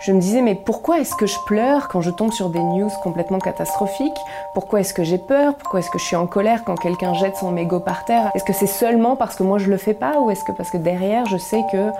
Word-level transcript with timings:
je 0.00 0.12
me 0.12 0.20
disais 0.20 0.40
mais 0.40 0.54
pourquoi 0.54 1.00
est-ce 1.00 1.14
que 1.14 1.26
je 1.26 1.36
pleure 1.46 1.88
quand 1.88 2.00
je 2.00 2.10
tombe 2.10 2.32
sur 2.32 2.48
des 2.48 2.58
news 2.58 2.88
complètement 3.02 3.38
catastrophiques? 3.38 4.16
Pourquoi 4.54 4.80
est-ce 4.80 4.94
que 4.94 5.04
j'ai 5.04 5.18
peur? 5.18 5.54
Pourquoi 5.54 5.80
est-ce 5.80 5.90
que 5.90 5.98
je 5.98 6.04
suis 6.04 6.16
en 6.16 6.26
colère 6.26 6.64
quand 6.64 6.74
quelqu'un 6.76 7.12
jette 7.14 7.36
son 7.36 7.50
mégot 7.50 7.80
par 7.80 8.06
terre? 8.06 8.30
Est-ce 8.34 8.44
que 8.44 8.54
c'est 8.54 8.66
seulement 8.66 9.14
parce 9.14 9.36
que 9.36 9.42
moi 9.42 9.58
je 9.58 9.68
le 9.68 9.76
fais 9.76 9.92
pas? 9.92 10.18
Ou 10.20 10.30
est-ce 10.30 10.42
que 10.42 10.52
parce 10.52 10.70
que 10.70 10.78
derrière 10.78 11.26
je 11.26 11.36
sais 11.36 11.62
que 11.70 11.90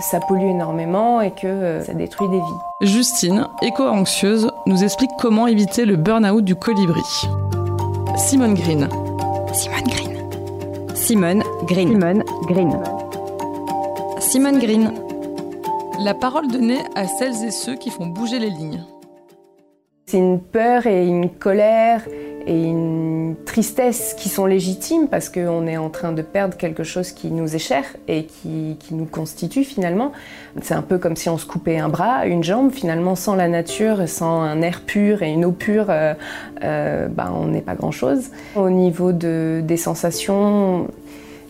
ça 0.00 0.20
pollue 0.20 0.50
énormément 0.50 1.22
et 1.22 1.30
que 1.30 1.46
euh, 1.46 1.82
ça 1.82 1.94
détruit 1.94 2.28
des 2.28 2.38
vies? 2.38 2.92
Justine, 2.92 3.48
éco-anxieuse, 3.62 4.52
nous 4.66 4.84
explique 4.84 5.10
comment 5.18 5.46
éviter 5.46 5.86
le 5.86 5.96
burn-out 5.96 6.44
du 6.44 6.56
colibri. 6.56 7.00
Simone 8.16 8.54
Green. 8.54 8.88
Simone 9.54 9.84
Green. 9.88 10.16
Simone 10.94 11.42
Green. 11.66 11.88
Simone 11.88 12.22
Green. 12.48 12.82
Simone 14.20 14.58
Green. 14.58 15.05
La 15.98 16.12
parole 16.14 16.48
donnée 16.48 16.80
à 16.94 17.06
celles 17.06 17.44
et 17.44 17.50
ceux 17.50 17.74
qui 17.74 17.90
font 17.90 18.06
bouger 18.06 18.38
les 18.38 18.50
lignes. 18.50 18.84
C'est 20.04 20.18
une 20.18 20.40
peur 20.40 20.86
et 20.86 21.06
une 21.06 21.30
colère 21.30 22.02
et 22.46 22.62
une 22.62 23.34
tristesse 23.44 24.14
qui 24.14 24.28
sont 24.28 24.46
légitimes 24.46 25.08
parce 25.08 25.28
qu'on 25.28 25.66
est 25.66 25.78
en 25.78 25.88
train 25.88 26.12
de 26.12 26.22
perdre 26.22 26.56
quelque 26.56 26.84
chose 26.84 27.10
qui 27.10 27.30
nous 27.30 27.56
est 27.56 27.60
cher 27.60 27.82
et 28.06 28.24
qui, 28.24 28.76
qui 28.78 28.94
nous 28.94 29.06
constitue 29.06 29.64
finalement. 29.64 30.12
C'est 30.62 30.74
un 30.74 30.82
peu 30.82 30.98
comme 30.98 31.16
si 31.16 31.28
on 31.28 31.38
se 31.38 31.46
coupait 31.46 31.78
un 31.78 31.88
bras, 31.88 32.26
une 32.26 32.44
jambe. 32.44 32.70
Finalement, 32.70 33.16
sans 33.16 33.34
la 33.34 33.48
nature, 33.48 34.08
sans 34.08 34.42
un 34.42 34.62
air 34.62 34.82
pur 34.82 35.22
et 35.22 35.32
une 35.32 35.44
eau 35.44 35.52
pure, 35.52 35.86
euh, 35.88 36.14
euh, 36.62 37.08
ben, 37.08 37.32
on 37.34 37.46
n'est 37.46 37.62
pas 37.62 37.74
grand-chose. 37.74 38.30
Au 38.54 38.70
niveau 38.70 39.10
de, 39.12 39.60
des 39.64 39.78
sensations, 39.78 40.88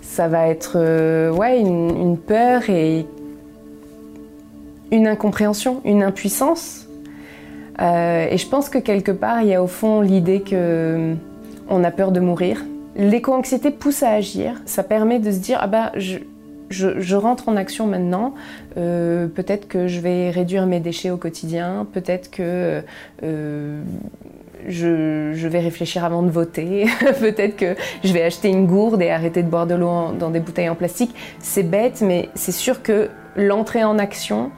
ça 0.03 0.29
va 0.29 0.49
être 0.49 0.75
euh, 0.77 1.31
ouais, 1.31 1.61
une, 1.61 1.91
une 1.91 2.17
peur 2.17 2.71
et 2.71 3.07
une 4.91 5.07
incompréhension, 5.07 5.81
une 5.85 6.03
impuissance. 6.03 6.87
Euh, 7.81 8.27
et 8.31 8.39
je 8.39 8.49
pense 8.49 8.69
que 8.69 8.79
quelque 8.79 9.13
part, 9.13 9.43
il 9.43 9.49
y 9.49 9.55
a 9.55 9.63
au 9.63 9.67
fond 9.67 10.01
l'idée 10.01 10.41
que 10.41 10.51
euh, 10.55 11.15
on 11.69 11.85
a 11.85 11.91
peur 11.91 12.13
de 12.13 12.21
mourir. 12.21 12.65
L'éco-anxiété 12.97 13.71
pousse 13.71 14.03
à 14.03 14.11
agir. 14.11 14.55
Ça 14.65 14.83
permet 14.83 15.19
de 15.19 15.31
se 15.31 15.39
dire 15.39 15.59
ah 15.61 15.67
bah 15.67 15.93
je, 15.97 17.15
rentre 17.17 17.49
en 17.49 17.57
action 17.57 17.87
maintenant. 17.87 18.35
Euh, 18.79 19.27
peut-être 19.27 19.69
que 19.69 19.89
je 19.89 20.01
vais 20.01 20.31
réduire 20.31 20.67
mes 20.67 20.81
déchets 20.81 21.11
au 21.11 21.19
quotidien. 21.19 21.87
Peut-être 21.93 22.31
que 22.31 22.83
je, 24.67 25.47
vais 25.47 25.61
réfléchir 25.61 26.05
avant 26.05 26.23
de 26.23 26.31
voter. 26.31 26.87
Peut-être 27.21 27.57
que 27.57 27.77
je 28.03 28.13
vais 28.13 28.23
acheter 28.23 28.49
une 28.49 28.67
gourde 28.67 29.03
et 29.03 29.11
arrêter 29.11 29.43
de 29.43 29.49
boire 29.49 29.67
de 29.67 29.75
l'eau 29.75 30.13
dans 30.19 30.31
des 30.31 30.41
bouteilles 30.41 30.71
en 30.71 30.75
plastique. 30.75 31.15
C'est 31.41 31.63
bête, 31.63 32.01
mais 32.01 32.31
c'est 32.35 32.53
sûr 32.53 32.83
que 32.83 33.11
l'entrée 33.37 33.85
en 33.85 33.99
action, 33.99 34.51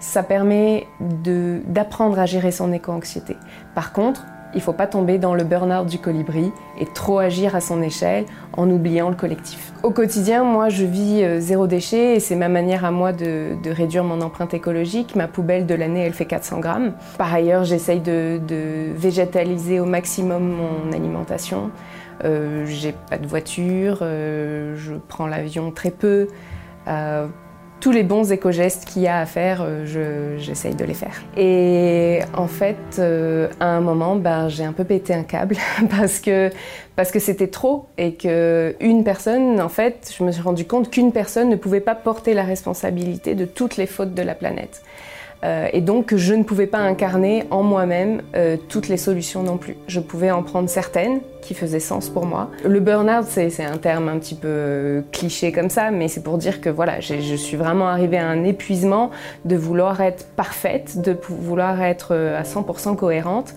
ça 0.00 0.22
permet 0.22 0.88
d'apprendre 1.00 2.18
à 2.18 2.26
gérer 2.26 2.50
son 2.50 2.72
éco-anxiété. 2.72 3.36
Par 3.74 3.92
contre, 3.92 4.24
il 4.52 4.56
ne 4.56 4.62
faut 4.62 4.72
pas 4.72 4.88
tomber 4.88 5.18
dans 5.18 5.34
le 5.34 5.44
burn-out 5.44 5.86
du 5.86 5.98
colibri 5.98 6.50
et 6.78 6.86
trop 6.86 7.18
agir 7.18 7.54
à 7.54 7.60
son 7.60 7.82
échelle 7.82 8.24
en 8.56 8.68
oubliant 8.68 9.08
le 9.08 9.14
collectif. 9.14 9.72
Au 9.84 9.90
quotidien, 9.90 10.42
moi, 10.42 10.68
je 10.68 10.84
vis 10.84 11.22
euh, 11.22 11.38
zéro 11.38 11.68
déchet 11.68 12.16
et 12.16 12.20
c'est 12.20 12.34
ma 12.34 12.48
manière 12.48 12.84
à 12.84 12.90
moi 12.90 13.12
de, 13.12 13.56
réduire 13.64 14.02
mon 14.02 14.20
empreinte 14.20 14.52
écologique. 14.52 15.14
Ma 15.14 15.28
poubelle 15.28 15.66
de 15.66 15.74
l'année, 15.74 16.00
elle 16.00 16.14
fait 16.14 16.24
400 16.24 16.58
grammes. 16.58 16.94
Par 17.16 17.32
ailleurs, 17.32 17.62
j'essaye 17.62 18.00
de, 18.00 18.40
végétaliser 18.96 19.78
au 19.78 19.84
maximum 19.84 20.42
mon 20.42 20.92
alimentation. 20.92 21.70
Euh, 22.24 22.66
J'ai 22.66 22.92
pas 23.08 23.18
de 23.18 23.26
voiture, 23.26 23.98
euh, 24.02 24.74
je 24.76 24.94
prends 24.94 25.26
l'avion 25.26 25.70
très 25.70 25.90
peu. 25.90 26.26
Tous 27.80 27.92
les 27.92 28.02
bons 28.02 28.30
éco-gestes 28.30 28.84
qu'il 28.84 29.02
y 29.02 29.08
a 29.08 29.20
à 29.20 29.26
faire, 29.26 29.62
euh, 29.62 30.36
j'essaye 30.38 30.74
de 30.74 30.84
les 30.84 30.94
faire. 30.94 31.22
Et 31.36 32.20
en 32.36 32.46
fait, 32.46 32.76
euh, 32.98 33.48
à 33.58 33.66
un 33.66 33.80
moment, 33.80 34.16
ben, 34.16 34.48
j'ai 34.48 34.64
un 34.64 34.72
peu 34.72 34.84
pété 34.84 35.14
un 35.14 35.22
câble 35.22 35.56
parce 35.90 36.20
que 36.20 36.50
parce 36.96 37.10
que 37.10 37.18
c'était 37.18 37.48
trop 37.48 37.86
et 37.96 38.14
que 38.14 38.76
une 38.80 39.04
personne, 39.04 39.60
en 39.60 39.70
fait, 39.70 40.14
je 40.16 40.22
me 40.22 40.32
suis 40.32 40.42
rendu 40.42 40.66
compte 40.66 40.90
qu'une 40.90 41.12
personne 41.12 41.48
ne 41.48 41.56
pouvait 41.56 41.80
pas 41.80 41.94
porter 41.94 42.34
la 42.34 42.42
responsabilité 42.42 43.34
de 43.34 43.46
toutes 43.46 43.78
les 43.78 43.86
fautes 43.86 44.12
de 44.12 44.22
la 44.22 44.34
planète. 44.34 44.82
Euh, 45.42 45.68
et 45.72 45.80
donc 45.80 46.14
je 46.14 46.34
ne 46.34 46.42
pouvais 46.42 46.66
pas 46.66 46.78
incarner 46.78 47.44
en 47.50 47.62
moi-même 47.62 48.22
euh, 48.34 48.56
toutes 48.68 48.88
les 48.88 48.96
solutions 48.96 49.42
non 49.42 49.56
plus. 49.56 49.76
Je 49.86 50.00
pouvais 50.00 50.30
en 50.30 50.42
prendre 50.42 50.68
certaines 50.68 51.20
qui 51.40 51.54
faisaient 51.54 51.80
sens 51.80 52.10
pour 52.10 52.26
moi. 52.26 52.50
Le 52.64 52.80
burn-out, 52.80 53.24
c'est 53.26 53.64
un 53.64 53.78
terme 53.78 54.08
un 54.08 54.18
petit 54.18 54.34
peu 54.34 54.48
euh, 54.48 55.02
cliché 55.12 55.52
comme 55.52 55.70
ça, 55.70 55.90
mais 55.90 56.08
c'est 56.08 56.22
pour 56.22 56.36
dire 56.36 56.60
que 56.60 56.68
voilà, 56.68 57.00
je 57.00 57.34
suis 57.36 57.56
vraiment 57.56 57.88
arrivée 57.88 58.18
à 58.18 58.28
un 58.28 58.44
épuisement 58.44 59.10
de 59.46 59.56
vouloir 59.56 60.00
être 60.02 60.26
parfaite, 60.36 61.00
de 61.00 61.16
vouloir 61.28 61.80
être 61.82 62.14
à 62.14 62.42
100% 62.42 62.96
cohérente. 62.96 63.54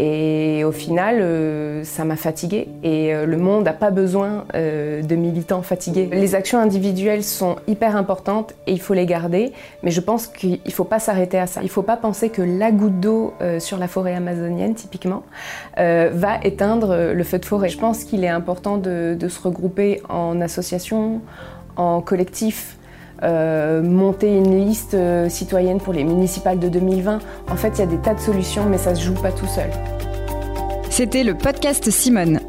Et 0.00 0.62
au 0.62 0.70
final, 0.70 1.16
euh, 1.20 1.82
ça 1.82 2.04
m'a 2.04 2.14
fatiguée. 2.14 2.68
Et 2.84 3.12
euh, 3.12 3.26
le 3.26 3.36
monde 3.36 3.64
n'a 3.64 3.72
pas 3.72 3.90
besoin 3.90 4.44
euh, 4.54 5.02
de 5.02 5.16
militants 5.16 5.62
fatigués. 5.62 6.08
Les 6.12 6.36
actions 6.36 6.60
individuelles 6.60 7.24
sont 7.24 7.56
hyper 7.66 7.96
importantes 7.96 8.54
et 8.68 8.72
il 8.72 8.80
faut 8.80 8.94
les 8.94 9.06
garder. 9.06 9.52
Mais 9.82 9.90
je 9.90 10.00
pense 10.00 10.28
qu'il 10.28 10.60
ne 10.64 10.70
faut 10.70 10.84
pas 10.84 11.00
s'arrêter 11.00 11.36
à 11.36 11.48
ça. 11.48 11.62
Il 11.62 11.64
ne 11.64 11.70
faut 11.70 11.82
pas 11.82 11.96
penser 11.96 12.30
que 12.30 12.42
la 12.42 12.70
goutte 12.70 13.00
d'eau 13.00 13.34
sur 13.58 13.76
la 13.76 13.88
forêt 13.88 14.14
amazonienne, 14.14 14.74
typiquement, 14.74 15.24
va 15.76 16.38
éteindre 16.44 17.12
le 17.12 17.24
feu 17.24 17.38
de 17.38 17.44
forêt. 17.44 17.68
Je 17.68 17.78
pense 17.78 18.04
qu'il 18.04 18.22
est 18.22 18.28
important 18.28 18.76
de, 18.76 19.16
se 19.28 19.40
regrouper 19.40 20.00
en 20.08 20.40
association, 20.40 21.20
en 21.76 22.00
collectif, 22.00 22.77
euh, 23.22 23.82
monter 23.82 24.28
une 24.28 24.64
liste 24.66 24.94
euh, 24.94 25.28
citoyenne 25.28 25.80
pour 25.80 25.92
les 25.92 26.04
municipales 26.04 26.58
de 26.58 26.68
2020. 26.68 27.18
En 27.50 27.56
fait, 27.56 27.70
il 27.74 27.78
y 27.78 27.82
a 27.82 27.86
des 27.86 27.98
tas 27.98 28.14
de 28.14 28.20
solutions, 28.20 28.66
mais 28.68 28.78
ça 28.78 28.94
se 28.94 29.02
joue 29.02 29.14
pas 29.14 29.32
tout 29.32 29.46
seul. 29.46 29.70
C'était 30.90 31.24
le 31.24 31.34
podcast 31.34 31.90
Simone. 31.90 32.40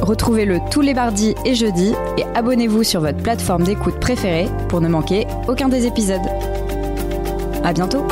Retrouvez-le 0.00 0.58
tous 0.70 0.80
les 0.80 0.94
mardis 0.94 1.34
et 1.44 1.54
jeudis 1.54 1.94
et 2.16 2.24
abonnez-vous 2.34 2.82
sur 2.82 3.00
votre 3.00 3.18
plateforme 3.18 3.64
d'écoute 3.64 3.98
préférée 4.00 4.48
pour 4.68 4.80
ne 4.80 4.88
manquer 4.88 5.26
aucun 5.48 5.68
des 5.68 5.86
épisodes. 5.86 6.20
À 7.64 7.72
bientôt! 7.72 8.06